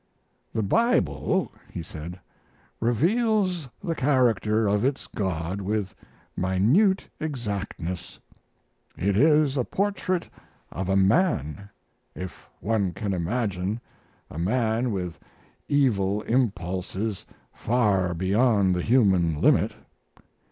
[0.51, 2.19] "The Bible," he said,
[2.79, 5.93] "reveals the character of its God with
[6.35, 8.17] minute exactness.
[8.97, 10.27] It is a portrait
[10.71, 11.69] of a man,
[12.15, 13.79] if one can imagine
[14.31, 15.19] a man with
[15.69, 19.75] evil impulses far beyond the human limit.